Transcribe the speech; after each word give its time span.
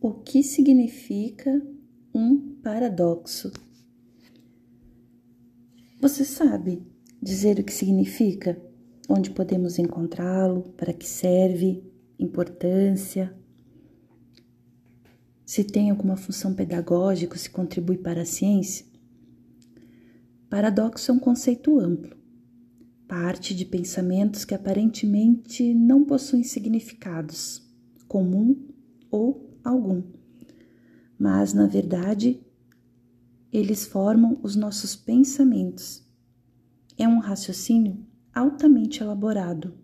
o 0.00 0.14
que 0.14 0.42
significa 0.42 1.62
um 2.14 2.54
paradoxo. 2.62 3.52
Você 6.00 6.24
sabe 6.24 6.82
dizer 7.22 7.58
o 7.58 7.64
que 7.64 7.72
significa? 7.72 8.58
Onde 9.06 9.30
podemos 9.30 9.78
encontrá-lo? 9.78 10.62
Para 10.74 10.94
que 10.94 11.06
serve? 11.06 11.84
Importância? 12.18 13.36
Se 15.44 15.64
tem 15.64 15.90
alguma 15.90 16.16
função 16.16 16.54
pedagógica, 16.54 17.36
se 17.36 17.50
contribui 17.50 17.98
para 17.98 18.22
a 18.22 18.26
ciência? 18.26 18.86
Paradoxo 20.48 21.10
é 21.10 21.14
um 21.14 21.18
conceito 21.18 21.78
amplo. 21.78 22.16
Parte 23.06 23.54
de 23.54 23.66
pensamentos 23.66 24.46
que 24.46 24.54
aparentemente 24.54 25.74
não 25.74 26.04
possuem 26.04 26.42
significados, 26.42 27.68
comum 28.08 28.56
ou 29.10 29.49
algum. 29.64 30.02
Mas, 31.18 31.52
na 31.52 31.66
verdade, 31.66 32.40
eles 33.52 33.86
formam 33.86 34.38
os 34.42 34.56
nossos 34.56 34.94
pensamentos. 34.94 36.06
É 36.96 37.06
um 37.06 37.18
raciocínio 37.18 38.06
altamente 38.34 39.02
elaborado. 39.02 39.74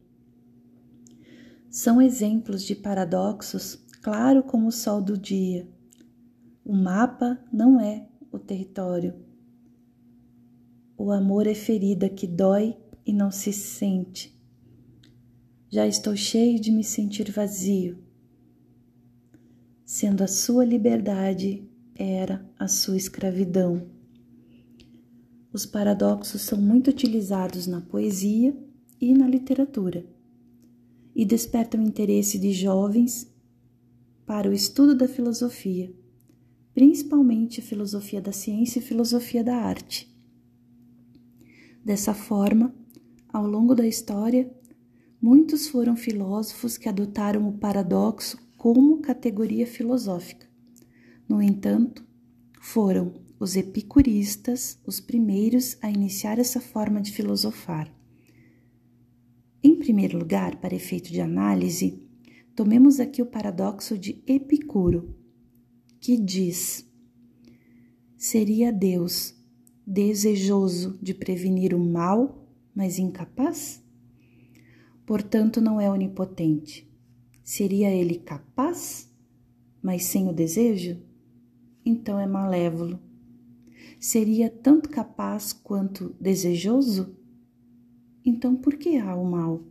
São 1.69 2.01
exemplos 2.01 2.62
de 2.62 2.75
paradoxos 2.75 3.84
claro 4.01 4.43
como 4.43 4.69
o 4.69 4.73
sol 4.73 5.03
do 5.03 5.19
dia. 5.19 5.69
O 6.65 6.73
mapa 6.73 7.39
não 7.53 7.81
é 7.81 8.09
o 8.31 8.39
território. 8.39 9.15
O 10.97 11.11
amor 11.11 11.47
é 11.47 11.55
ferida 11.55 12.09
que 12.09 12.27
dói 12.27 12.77
e 13.05 13.12
não 13.12 13.31
se 13.31 13.53
sente. 13.53 14.34
Já 15.69 15.87
estou 15.87 16.17
cheio 16.17 16.61
de 16.61 16.70
me 16.70 16.83
sentir 16.83 17.31
vazio, 17.31 17.98
sendo 19.87 20.25
a 20.25 20.27
sua 20.27 20.65
liberdade 20.65 21.65
era 21.95 22.45
a 22.59 22.67
sua 22.67 22.97
escravidão. 22.97 23.89
Os 25.53 25.65
paradoxos 25.65 26.43
são 26.43 26.61
muito 26.61 26.91
utilizados 26.91 27.69
na 27.69 27.81
poesia 27.81 28.55
e 29.01 29.15
na 29.15 29.28
literatura 29.28 30.05
e 31.15 31.25
despertam 31.25 31.81
interesse 31.81 32.37
de 32.37 32.53
jovens 32.53 33.33
para 34.27 34.51
o 34.51 34.53
estudo 34.53 34.93
da 34.93 35.06
filosofia, 35.06 35.95
principalmente 36.75 37.62
filosofia 37.62 38.21
da 38.21 38.33
ciência 38.33 38.81
e 38.81 38.83
filosofia 38.83 39.45
da 39.45 39.55
arte. 39.55 40.12
Dessa 41.83 42.12
forma, 42.12 42.75
ao 43.28 43.47
longo 43.47 43.73
da 43.73 43.87
história, 43.87 44.53
muitos 45.23 45.69
foram 45.69 45.97
filósofos 45.97 46.77
que 46.77 46.89
adotaram 46.89 47.48
o 47.48 47.56
paradoxo 47.56 48.45
como 48.67 49.00
categoria 49.00 49.64
filosófica. 49.64 50.45
No 51.28 51.41
entanto, 51.41 52.05
foram 52.61 53.14
os 53.39 53.55
epicuristas 53.55 54.81
os 54.84 54.98
primeiros 54.98 55.78
a 55.81 55.89
iniciar 55.89 56.41
essa 56.41 56.61
forma 56.61 57.00
de 57.00 57.12
filosofar. 57.12 57.89
Em 59.62 59.77
primeiro 59.77 60.19
lugar, 60.19 60.56
para 60.56 60.75
efeito 60.75 61.12
de 61.12 61.20
análise, 61.20 62.03
tomemos 62.56 62.98
aqui 62.98 63.22
o 63.22 63.27
paradoxo 63.27 63.97
de 63.97 64.20
Epicuro, 64.27 65.17
que 66.00 66.17
diz: 66.17 66.91
Seria 68.19 68.72
Deus 68.72 69.33
desejoso 69.87 70.98
de 71.00 71.14
prevenir 71.14 71.72
o 71.72 71.78
mal, 71.78 72.44
mas 72.75 72.98
incapaz? 72.98 73.81
Portanto, 75.06 75.61
não 75.61 75.81
é 75.81 75.89
onipotente. 75.89 76.95
Seria 77.47 77.91
ele 77.91 78.16
capaz, 78.16 79.08
mas 79.80 80.02
sem 80.05 80.28
o 80.28 80.33
desejo? 80.33 81.00
então 81.86 82.19
é 82.19 82.27
malévolo. 82.27 82.98
Seria 84.00 84.50
tanto 84.50 84.88
capaz 84.88 85.53
quanto 85.53 86.14
desejoso? 86.21 87.16
Então 88.25 88.56
por 88.56 88.75
que 88.75 88.98
há 88.98 89.15
o 89.15 89.25
mal? 89.25 89.62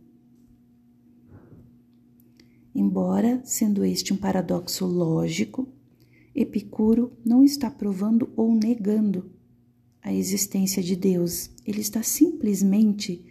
Embora 2.74 3.42
sendo 3.44 3.84
este 3.84 4.14
um 4.14 4.16
paradoxo 4.16 4.86
lógico, 4.86 5.68
Epicuro 6.34 7.12
não 7.24 7.44
está 7.44 7.70
provando 7.70 8.30
ou 8.34 8.54
negando 8.54 9.30
a 10.02 10.12
existência 10.12 10.82
de 10.82 10.96
Deus. 10.96 11.50
Ele 11.66 11.80
está 11.80 12.02
simplesmente 12.02 13.24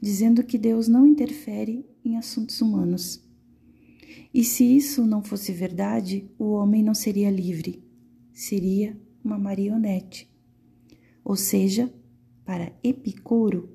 dizendo 0.00 0.42
que 0.42 0.58
Deus 0.58 0.88
não 0.88 1.06
interfere 1.06 1.86
em 2.04 2.16
assuntos 2.16 2.60
humanos. 2.60 3.23
E 4.32 4.42
se 4.44 4.64
isso 4.64 5.06
não 5.06 5.22
fosse 5.22 5.52
verdade, 5.52 6.28
o 6.38 6.52
homem 6.52 6.82
não 6.82 6.94
seria 6.94 7.30
livre, 7.30 7.84
seria 8.32 8.98
uma 9.22 9.38
marionete. 9.38 10.30
Ou 11.24 11.36
seja, 11.36 11.92
para 12.44 12.72
Epicuro, 12.82 13.70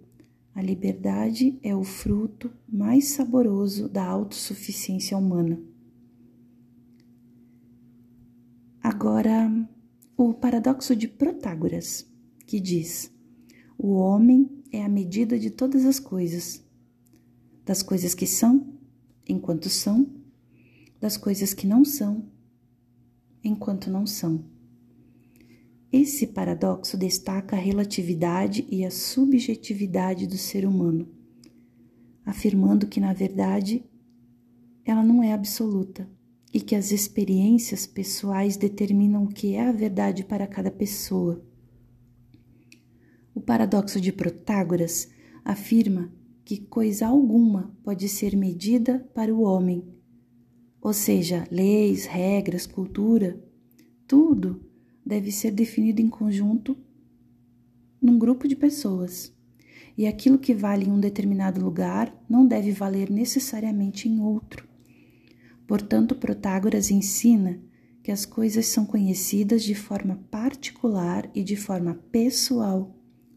a 0.54 0.62
liberdade 0.62 1.58
é 1.64 1.76
o 1.76 1.84
fruto 1.84 2.52
mais 2.68 3.10
saboroso 3.10 3.88
da 3.88 4.06
autossuficiência 4.06 5.18
humana. 5.18 5.60
Agora, 8.82 9.50
o 10.18 10.34
paradoxo 10.34 10.96
de 10.96 11.08
Protágoras, 11.08 12.06
que 12.46 12.60
diz: 12.60 13.12
o 13.78 13.94
homem 13.94 14.50
é 14.72 14.84
a 14.84 14.90
medida 14.90 15.40
de 15.40 15.50
todas 15.50 15.86
as 15.86 16.00
coisas, 16.00 16.64
das 17.64 17.82
coisas 17.82 18.14
que 18.14 18.28
são, 18.28 18.74
enquanto 19.28 19.70
são, 19.70 20.19
das 21.00 21.16
coisas 21.18 21.54
que 21.54 21.66
não 21.66 21.86
são, 21.86 22.30
enquanto 23.44 23.90
não 23.90 24.06
são. 24.06 24.44
Esse 25.92 26.28
paradoxo 26.28 26.98
destaca 26.98 27.56
a 27.56 27.60
relatividade 27.60 28.68
e 28.70 28.86
a 28.86 28.92
subjetividade 28.92 30.28
do 30.28 30.38
ser 30.38 30.66
humano, 30.66 31.08
afirmando 32.26 32.86
que, 32.86 33.00
na 33.00 33.14
verdade, 33.14 33.84
ela 34.86 35.04
não 35.04 35.24
é 35.24 35.34
absoluta 35.34 36.08
e 36.54 36.60
que 36.60 36.76
as 36.76 36.92
experiências 36.92 37.88
pessoais 37.88 38.58
determinam 38.58 39.24
o 39.24 39.30
que 39.30 39.56
é 39.56 39.68
a 39.68 39.72
verdade 39.72 40.24
para 40.24 40.48
cada 40.48 40.70
pessoa. 40.70 41.44
O 43.34 43.42
paradoxo 43.42 44.02
de 44.02 44.12
Protágoras 44.12 45.10
afirma 45.46 46.12
que 46.44 46.58
coisa 46.58 47.08
alguma 47.08 47.76
pode 47.84 48.10
ser 48.10 48.36
medida 48.36 49.08
para 49.14 49.34
o 49.34 49.42
homem 49.42 49.99
ou 50.90 50.94
seja, 50.94 51.46
leis, 51.52 52.08
regras, 52.08 52.66
cultura, 52.66 53.40
tudo 54.08 54.60
deve 55.06 55.32
ser 55.32 55.52
definido 55.52 56.02
em 56.02 56.10
conjunto 56.10 56.76
num 58.02 58.18
grupo 58.18 58.48
de 58.48 58.56
pessoas. 58.56 59.32
E 59.96 60.08
aquilo 60.08 60.40
que 60.40 60.52
vale 60.52 60.86
em 60.86 60.92
um 60.92 61.00
determinado 61.00 61.64
lugar 61.64 62.12
não 62.28 62.44
deve 62.44 62.72
valer 62.72 63.08
necessariamente 63.12 64.10
em 64.10 64.20
outro. 64.20 64.68
Portanto, 65.68 66.16
Protágoras 66.16 66.90
ensina 66.90 67.62
que 68.02 68.12
as 68.12 68.26
coisas 68.26 68.66
são 68.66 68.84
conhecidas 68.84 69.62
de 69.62 69.76
forma 69.76 70.26
particular 70.32 71.30
e 71.36 71.44
de 71.44 71.56
forma 71.56 72.02
pessoal 72.12 72.96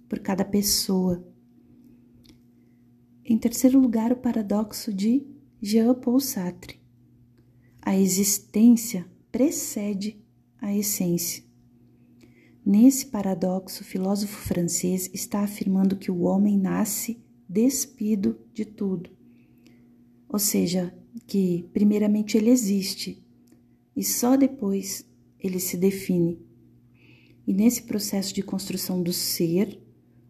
por 0.08 0.20
cada 0.20 0.42
pessoa. 0.42 1.22
Em 3.22 3.36
terceiro 3.36 3.78
lugar, 3.78 4.10
o 4.10 4.16
paradoxo 4.16 4.90
de 4.90 5.26
Jean-Paul 5.60 6.18
Sartre. 6.18 6.81
A 7.84 7.98
existência 7.98 9.04
precede 9.32 10.16
a 10.58 10.72
essência. 10.74 11.42
Nesse 12.64 13.06
paradoxo, 13.06 13.82
o 13.82 13.84
filósofo 13.84 14.36
francês 14.36 15.10
está 15.12 15.40
afirmando 15.40 15.96
que 15.96 16.10
o 16.10 16.20
homem 16.20 16.56
nasce 16.56 17.20
despido 17.48 18.38
de 18.54 18.64
tudo. 18.64 19.10
Ou 20.28 20.38
seja, 20.38 20.96
que 21.26 21.68
primeiramente 21.72 22.36
ele 22.36 22.50
existe 22.50 23.20
e 23.96 24.04
só 24.04 24.36
depois 24.36 25.04
ele 25.38 25.58
se 25.58 25.76
define. 25.76 26.40
E 27.44 27.52
nesse 27.52 27.82
processo 27.82 28.32
de 28.32 28.42
construção 28.42 29.02
do 29.02 29.12
ser, 29.12 29.82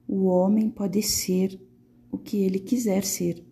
o 0.08 0.25
homem 0.25 0.70
pode 0.70 1.02
ser 1.02 1.60
o 2.10 2.16
que 2.16 2.38
ele 2.38 2.58
quiser 2.58 3.05
ser. 3.05 3.44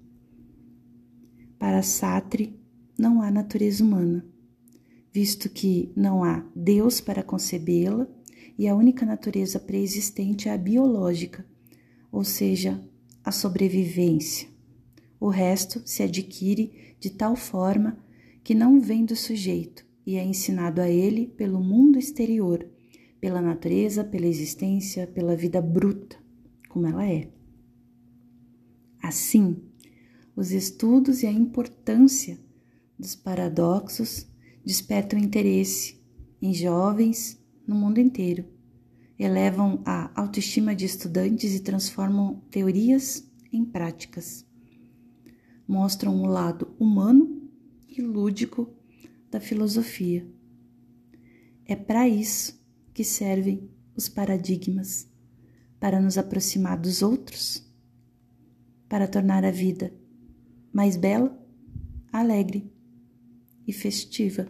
Para 1.59 1.83
Sartre, 1.83 2.59
não 3.01 3.23
há 3.23 3.31
natureza 3.31 3.83
humana, 3.83 4.23
visto 5.11 5.49
que 5.49 5.91
não 5.97 6.23
há 6.23 6.47
Deus 6.55 7.01
para 7.01 7.23
concebê-la 7.23 8.07
e 8.59 8.69
a 8.69 8.75
única 8.75 9.07
natureza 9.07 9.59
pré-existente 9.59 10.51
é 10.51 10.53
a 10.53 10.59
biológica, 10.59 11.47
ou 12.13 12.23
seja, 12.23 12.79
a 13.25 13.33
sobrevivência. 13.33 14.49
O 15.19 15.31
resto 15.31 15.81
se 15.87 16.03
adquire 16.03 16.95
de 17.01 17.09
tal 17.09 17.37
forma 17.37 17.97
que 18.45 18.55
não 18.55 18.79
vem 18.79 19.07
do 19.07 19.17
sujeito 19.17 19.83
e 20.07 20.17
é 20.17 20.23
ensinado 20.23 20.83
a 20.83 20.91
ele 20.91 21.27
pelo 21.27 21.59
mundo 21.59 21.99
exterior, 21.99 22.69
pela 23.19 23.41
natureza, 23.41 24.05
pela 24.05 24.27
existência, 24.27 25.07
pela 25.07 25.35
vida 25.35 25.63
bruta, 25.63 26.19
como 26.69 26.87
ela 26.87 27.09
é. 27.09 27.31
Assim, 29.03 29.57
os 30.37 30.53
estudos 30.53 31.23
e 31.23 31.27
a 31.27 31.33
importância 31.33 32.39
dos 33.01 33.17
paradoxos 33.17 34.27
despertam 34.65 35.19
interesse 35.19 35.99
em 36.41 36.53
jovens 36.53 37.43
no 37.67 37.75
mundo 37.75 37.99
inteiro, 37.99 38.45
elevam 39.19 39.83
a 39.87 40.11
autoestima 40.21 40.75
de 40.75 40.85
estudantes 40.85 41.55
e 41.55 41.61
transformam 41.61 42.43
teorias 42.51 43.27
em 43.51 43.65
práticas. 43.65 44.47
Mostram 45.67 46.23
o 46.23 46.27
lado 46.27 46.75
humano 46.79 47.49
e 47.89 48.03
lúdico 48.03 48.69
da 49.31 49.41
filosofia. 49.41 50.29
É 51.65 51.77
para 51.77 52.09
isso 52.09 52.61
que 52.93 53.05
servem 53.05 53.71
os 53.97 54.09
paradigmas 54.09 55.09
para 55.79 56.01
nos 56.01 56.19
aproximar 56.19 56.79
dos 56.79 57.01
outros, 57.01 57.67
para 58.89 59.09
tornar 59.09 59.45
a 59.45 59.51
vida 59.51 59.95
mais 60.73 60.97
bela, 60.97 61.39
alegre 62.13 62.71
e 63.71 63.73
festiva. 63.73 64.47